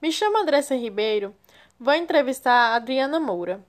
Me 0.00 0.10
chamo 0.10 0.38
Andressa 0.38 0.74
Ribeiro. 0.74 1.36
Vou 1.78 1.92
entrevistar 1.92 2.52
a 2.52 2.74
Adriana 2.76 3.20
Moura. 3.20 3.60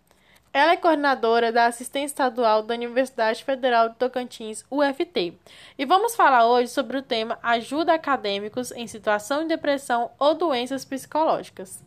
Ela 0.54 0.71
é 0.71 0.77
coordenadora 0.77 1.51
da 1.51 1.65
Assistência 1.65 2.05
Estadual 2.13 2.63
da 2.63 2.73
Universidade 2.73 3.43
Federal 3.43 3.89
de 3.89 3.96
Tocantins, 3.96 4.63
UFT. 4.71 5.38
E 5.78 5.86
vamos 5.86 6.15
falar 6.15 6.47
hoje 6.47 6.70
sobre 6.70 6.96
o 6.96 7.02
tema 7.02 7.38
Ajuda 7.44 7.94
acadêmicos 7.94 8.71
em 8.71 8.88
situação 8.88 9.41
de 9.41 9.49
depressão 9.49 10.12
ou 10.17 10.33
doenças 10.33 10.86
psicológicas. 10.86 11.84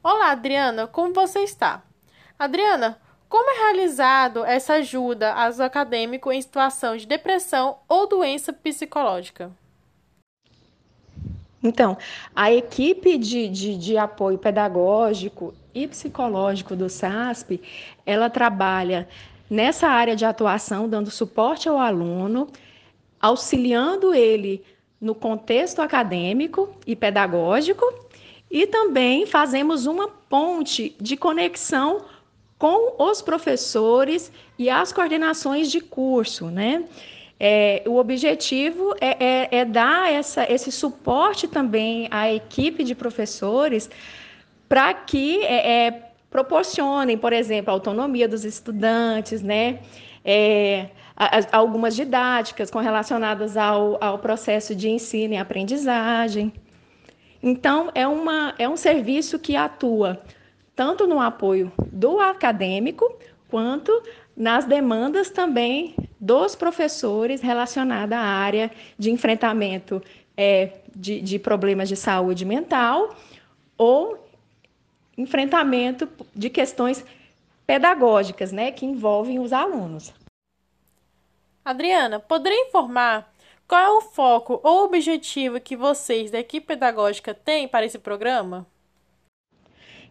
Olá, 0.00 0.30
Adriana, 0.30 0.86
como 0.86 1.12
você 1.12 1.40
está? 1.40 1.82
Adriana, 2.38 3.00
como 3.28 3.50
é 3.50 3.64
realizado 3.64 4.44
essa 4.44 4.74
ajuda 4.74 5.32
aos 5.32 5.58
acadêmicos 5.58 6.32
em 6.32 6.40
situação 6.40 6.96
de 6.96 7.04
depressão 7.04 7.78
ou 7.88 8.06
doença 8.06 8.52
psicológica? 8.52 9.50
Então, 11.62 11.96
a 12.34 12.52
equipe 12.52 13.16
de, 13.16 13.48
de, 13.48 13.76
de, 13.76 13.96
apoio 13.96 14.36
pedagógico 14.36 15.54
e 15.72 15.86
psicológico 15.86 16.74
do 16.74 16.88
SASP, 16.88 17.60
ela 18.04 18.28
trabalha 18.28 19.08
nessa 19.48 19.86
área 19.86 20.16
de 20.16 20.24
atuação, 20.24 20.88
dando 20.88 21.10
suporte 21.10 21.68
ao 21.68 21.78
aluno, 21.78 22.48
auxiliando 23.20 24.12
ele 24.12 24.64
no 25.00 25.14
contexto 25.14 25.80
acadêmico 25.80 26.74
e 26.86 26.96
pedagógico, 26.96 27.84
e 28.50 28.66
também 28.66 29.24
fazemos 29.24 29.86
uma 29.86 30.08
ponte 30.08 30.96
de 31.00 31.16
conexão 31.16 32.04
com 32.58 33.02
os 33.02 33.22
professores 33.22 34.30
e 34.58 34.68
as 34.68 34.92
coordenações 34.92 35.70
de 35.70 35.80
curso, 35.80 36.46
né? 36.46 36.84
É, 37.44 37.82
o 37.86 37.96
objetivo 37.96 38.94
é, 39.00 39.16
é, 39.18 39.48
é 39.50 39.64
dar 39.64 40.12
essa, 40.12 40.48
esse 40.48 40.70
suporte 40.70 41.48
também 41.48 42.06
à 42.08 42.32
equipe 42.32 42.84
de 42.84 42.94
professores 42.94 43.90
para 44.68 44.94
que 44.94 45.42
é, 45.42 45.86
é, 45.86 46.12
proporcionem, 46.30 47.18
por 47.18 47.32
exemplo, 47.32 47.72
a 47.72 47.74
autonomia 47.74 48.28
dos 48.28 48.44
estudantes, 48.44 49.42
né? 49.42 49.80
É, 50.24 50.86
algumas 51.50 51.96
didáticas 51.96 52.70
com 52.70 52.78
relacionadas 52.78 53.56
ao, 53.56 53.98
ao 54.00 54.20
processo 54.20 54.72
de 54.72 54.88
ensino 54.88 55.34
e 55.34 55.36
aprendizagem. 55.36 56.52
Então, 57.42 57.90
é, 57.92 58.06
uma, 58.06 58.54
é 58.56 58.68
um 58.68 58.76
serviço 58.76 59.36
que 59.36 59.56
atua 59.56 60.22
tanto 60.76 61.08
no 61.08 61.20
apoio 61.20 61.72
do 61.90 62.20
acadêmico, 62.20 63.12
quanto 63.48 64.00
nas 64.36 64.64
demandas 64.64 65.28
também 65.28 65.96
dos 66.22 66.54
professores 66.54 67.40
relacionada 67.40 68.16
à 68.16 68.22
área 68.22 68.70
de 68.96 69.10
enfrentamento 69.10 70.00
é, 70.36 70.70
de, 70.94 71.20
de 71.20 71.36
problemas 71.36 71.88
de 71.88 71.96
saúde 71.96 72.44
mental 72.44 73.12
ou 73.76 74.24
enfrentamento 75.18 76.08
de 76.32 76.48
questões 76.48 77.04
pedagógicas, 77.66 78.52
né, 78.52 78.70
que 78.70 78.86
envolvem 78.86 79.40
os 79.40 79.52
alunos. 79.52 80.14
Adriana, 81.64 82.20
poderia 82.20 82.68
informar 82.68 83.32
qual 83.66 83.80
é 83.82 83.90
o 83.90 84.00
foco 84.00 84.60
ou 84.62 84.84
objetivo 84.84 85.60
que 85.60 85.76
vocês 85.76 86.30
da 86.30 86.38
equipe 86.38 86.68
pedagógica 86.68 87.34
têm 87.34 87.66
para 87.66 87.84
esse 87.84 87.98
programa? 87.98 88.64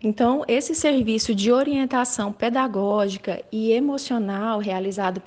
Então, 0.04 0.44
esse 0.48 0.73
serviço 0.73 1.34
de 1.34 1.52
orientação 1.52 2.34
pedagógica 2.34 3.44
e 3.52 3.72
emocional 3.72 4.59
realizado 4.59 5.22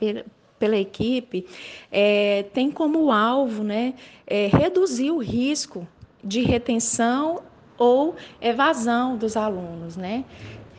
pela 0.64 0.78
equipe 0.78 1.46
é, 1.92 2.46
tem 2.54 2.70
como 2.70 3.12
alvo 3.12 3.62
né, 3.62 3.92
é, 4.26 4.46
reduzir 4.46 5.10
o 5.10 5.18
risco 5.18 5.86
de 6.22 6.40
retenção 6.40 7.42
ou 7.76 8.16
evasão 8.40 9.14
dos 9.14 9.36
alunos, 9.36 9.94
né? 9.94 10.24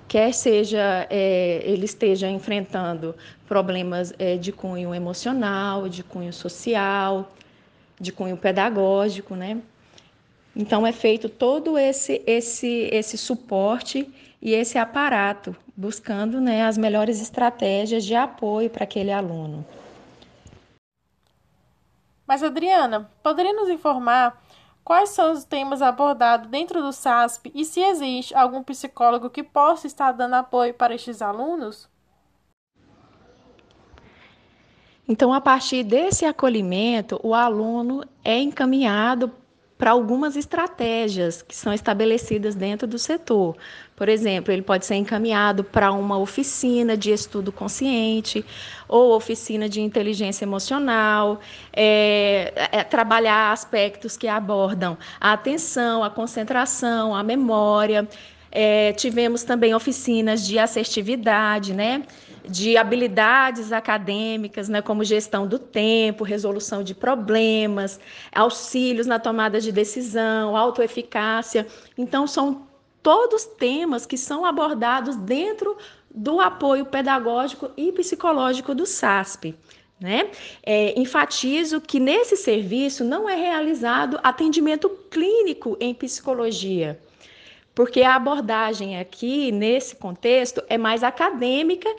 Quer 0.08 0.34
seja 0.34 1.06
é, 1.08 1.62
ele 1.64 1.86
esteja 1.86 2.28
enfrentando 2.28 3.14
problemas 3.48 4.12
é, 4.18 4.38
de 4.38 4.52
cunho 4.52 4.96
emocional, 4.96 5.88
de 5.88 6.04
cunho 6.04 6.34
social, 6.34 7.32
de 8.00 8.12
cunho 8.12 8.38
pedagógico, 8.38 9.36
né? 9.36 9.62
Então 10.56 10.88
é 10.88 10.92
feito 10.92 11.30
todo 11.30 11.78
esse 11.78 12.24
esse 12.26 12.90
esse 12.92 13.20
suporte 13.20 14.12
e 14.42 14.54
esse 14.54 14.80
aparato 14.80 15.56
buscando 15.76 16.40
né, 16.40 16.64
as 16.64 16.78
melhores 16.78 17.22
estratégias 17.22 18.06
de 18.06 18.16
apoio 18.16 18.70
para 18.70 18.84
aquele 18.84 19.12
aluno. 19.12 19.66
Mas 22.28 22.42
Adriana, 22.44 23.10
poderia 23.22 23.54
nos 23.54 23.70
informar 23.70 24.42
quais 24.84 25.10
são 25.10 25.32
os 25.32 25.44
temas 25.44 25.82
abordados 25.82 26.48
dentro 26.48 26.82
do 26.82 26.92
SASP 26.92 27.52
e 27.54 27.64
se 27.66 27.82
existe 27.82 28.36
algum 28.36 28.64
psicólogo 28.64 29.30
que 29.30 29.44
possa 29.44 29.88
estar 29.88 30.12
dando 30.12 30.36
apoio 30.36 30.74
para 30.74 30.96
estes 30.96 31.22
alunos? 31.22 31.90
Então, 35.08 35.32
a 35.32 35.40
partir 35.40 35.84
desse 35.84 36.26
acolhimento, 36.26 37.20
o 37.22 37.36
aluno 37.36 38.04
é 38.24 38.40
encaminhado 38.40 39.32
para 39.86 39.92
algumas 39.92 40.36
estratégias 40.36 41.44
que 41.44 41.56
são 41.56 41.72
estabelecidas 41.72 42.56
dentro 42.56 42.88
do 42.88 42.98
setor. 42.98 43.56
Por 43.96 44.10
exemplo, 44.10 44.52
ele 44.52 44.64
pode 44.64 44.84
ser 44.84 44.96
encaminhado 44.96 45.64
para 45.64 45.92
uma 45.92 46.18
oficina 46.18 46.98
de 46.98 47.12
estudo 47.12 47.52
consciente 47.52 48.44
ou 48.88 49.16
oficina 49.16 49.70
de 49.70 49.82
inteligência 49.82 50.44
emocional, 50.44 51.40
é, 51.72 52.52
é, 52.72 52.84
trabalhar 52.84 53.52
aspectos 53.52 54.18
que 54.18 54.28
abordam 54.28 54.98
a 55.22 55.34
atenção, 55.34 56.04
a 56.04 56.10
concentração, 56.10 57.14
a 57.16 57.22
memória. 57.22 58.10
É, 58.52 58.92
tivemos 58.94 59.44
também 59.44 59.76
oficinas 59.76 60.48
de 60.48 60.58
assertividade, 60.58 61.76
né? 61.76 62.02
De 62.50 62.78
habilidades 62.78 63.72
acadêmicas, 63.72 64.70
né, 64.70 64.82
como 64.82 65.04
gestão 65.04 65.48
do 65.48 65.60
tempo, 65.60 66.24
resolução 66.24 66.84
de 66.84 66.94
problemas, 66.94 68.00
auxílios 68.32 69.08
na 69.08 69.20
tomada 69.20 69.60
de 69.60 69.72
decisão, 69.72 70.56
autoeficácia. 70.56 71.68
Então, 71.98 72.28
são 72.28 72.68
todos 73.02 73.46
temas 73.46 74.06
que 74.06 74.18
são 74.18 74.46
abordados 74.46 75.16
dentro 75.16 75.78
do 76.10 76.40
apoio 76.40 76.86
pedagógico 76.86 77.70
e 77.78 77.92
psicológico 77.92 78.74
do 78.74 78.86
SASP. 78.86 79.56
Né? 80.00 80.30
É, 80.64 81.00
enfatizo 81.00 81.80
que 81.80 82.00
nesse 82.00 82.36
serviço 82.36 83.04
não 83.04 83.30
é 83.30 83.36
realizado 83.36 84.20
atendimento 84.24 84.90
clínico 85.10 85.78
em 85.80 85.94
psicologia, 85.94 87.00
porque 87.74 88.02
a 88.02 88.16
abordagem 88.16 89.00
aqui, 89.00 89.52
nesse 89.52 89.96
contexto, 89.96 90.64
é 90.68 90.78
mais 90.78 91.04
acadêmica 91.04 91.90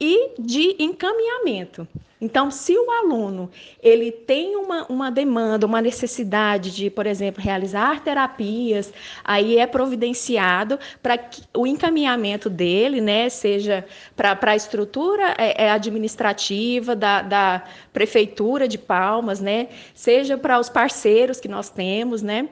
e 0.00 0.32
de 0.38 0.76
encaminhamento. 0.78 1.86
Então, 2.20 2.50
se 2.50 2.76
o 2.76 2.90
aluno 2.90 3.48
ele 3.80 4.10
tem 4.10 4.56
uma, 4.56 4.84
uma 4.86 5.10
demanda, 5.10 5.66
uma 5.66 5.80
necessidade 5.80 6.74
de, 6.74 6.90
por 6.90 7.06
exemplo, 7.06 7.42
realizar 7.42 8.00
terapias, 8.00 8.92
aí 9.22 9.56
é 9.56 9.66
providenciado 9.66 10.78
para 11.00 11.16
que 11.16 11.42
o 11.56 11.64
encaminhamento 11.64 12.50
dele, 12.50 13.00
né, 13.00 13.28
seja 13.28 13.84
para 14.16 14.36
a 14.42 14.56
estrutura 14.56 15.34
é, 15.38 15.66
é, 15.66 15.70
administrativa 15.70 16.96
da, 16.96 17.22
da 17.22 17.64
prefeitura 17.92 18.66
de 18.66 18.78
Palmas, 18.78 19.38
né, 19.38 19.68
seja 19.94 20.36
para 20.36 20.58
os 20.58 20.68
parceiros 20.68 21.38
que 21.38 21.46
nós 21.46 21.70
temos, 21.70 22.20
né, 22.20 22.48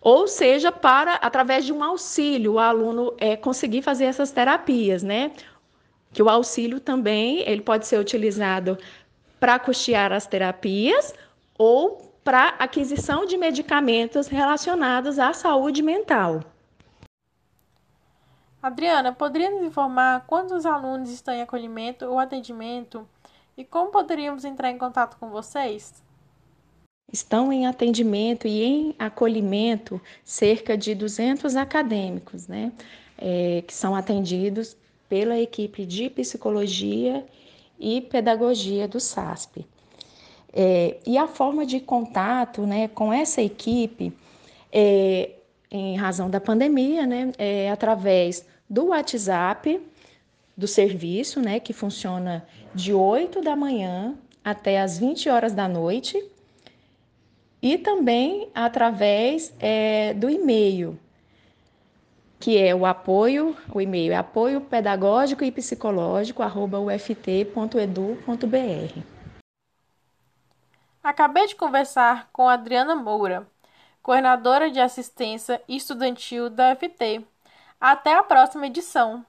ou 0.00 0.26
seja 0.26 0.72
para 0.72 1.14
através 1.16 1.66
de 1.66 1.74
um 1.74 1.84
auxílio 1.84 2.54
o 2.54 2.58
aluno 2.58 3.12
é, 3.18 3.36
conseguir 3.36 3.82
fazer 3.82 4.06
essas 4.06 4.30
terapias, 4.30 5.02
né, 5.02 5.30
que 6.12 6.22
o 6.22 6.28
auxílio 6.28 6.80
também 6.80 7.40
ele 7.40 7.62
pode 7.62 7.86
ser 7.86 7.98
utilizado 7.98 8.78
para 9.38 9.58
custear 9.58 10.12
as 10.12 10.26
terapias 10.26 11.14
ou 11.56 12.10
para 12.22 12.48
aquisição 12.58 13.24
de 13.24 13.36
medicamentos 13.36 14.26
relacionados 14.26 15.18
à 15.18 15.32
saúde 15.32 15.82
mental. 15.82 16.40
Adriana, 18.62 19.12
poderia 19.12 19.50
nos 19.50 19.62
informar 19.62 20.26
quantos 20.26 20.66
alunos 20.66 21.10
estão 21.10 21.32
em 21.32 21.40
acolhimento 21.40 22.04
ou 22.04 22.18
atendimento 22.18 23.08
e 23.56 23.64
como 23.64 23.90
poderíamos 23.90 24.44
entrar 24.44 24.70
em 24.70 24.76
contato 24.76 25.16
com 25.18 25.30
vocês? 25.30 26.02
Estão 27.10 27.52
em 27.52 27.66
atendimento 27.66 28.46
e 28.46 28.62
em 28.62 28.94
acolhimento 28.98 30.00
cerca 30.22 30.76
de 30.76 30.94
200 30.94 31.56
acadêmicos, 31.56 32.46
né, 32.46 32.70
é, 33.16 33.64
que 33.66 33.74
são 33.74 33.96
atendidos 33.96 34.76
pela 35.10 35.36
equipe 35.36 35.84
de 35.84 36.08
psicologia 36.08 37.26
e 37.80 38.00
pedagogia 38.00 38.86
do 38.86 39.00
SASP. 39.00 39.66
É, 40.52 40.98
e 41.04 41.18
a 41.18 41.26
forma 41.26 41.66
de 41.66 41.80
contato 41.80 42.62
né, 42.62 42.86
com 42.86 43.12
essa 43.12 43.42
equipe, 43.42 44.12
é, 44.72 45.30
em 45.68 45.96
razão 45.96 46.30
da 46.30 46.40
pandemia, 46.40 47.06
né, 47.06 47.32
é 47.36 47.70
através 47.70 48.46
do 48.68 48.86
WhatsApp 48.86 49.80
do 50.56 50.68
serviço, 50.68 51.40
né, 51.40 51.58
que 51.58 51.72
funciona 51.72 52.46
de 52.72 52.92
8 52.94 53.40
da 53.40 53.56
manhã 53.56 54.16
até 54.44 54.80
as 54.80 54.96
20 54.96 55.28
horas 55.28 55.52
da 55.52 55.66
noite, 55.66 56.22
e 57.60 57.76
também 57.76 58.48
através 58.54 59.52
é, 59.58 60.14
do 60.14 60.30
e-mail, 60.30 60.96
que 62.40 62.56
é 62.56 62.74
o 62.74 62.86
apoio, 62.86 63.54
o 63.72 63.82
e-mail 63.82 64.14
é 64.14 64.16
apoio 64.16 64.62
pedagógico 64.62 65.44
e 65.44 65.52
psicológico 65.52 66.42
uft.edu.br. 66.42 67.20
Acabei 71.04 71.46
de 71.46 71.54
conversar 71.54 72.30
com 72.32 72.48
Adriana 72.48 72.96
Moura, 72.96 73.46
coordenadora 74.02 74.70
de 74.70 74.80
assistência 74.80 75.62
estudantil 75.68 76.48
da 76.48 76.72
UFT. 76.72 77.26
Até 77.78 78.14
a 78.14 78.22
próxima 78.22 78.66
edição. 78.66 79.24